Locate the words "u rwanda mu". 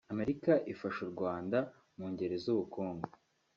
1.05-2.05